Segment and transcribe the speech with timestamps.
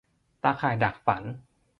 [0.43, 1.23] ตาข่ายดักฝัน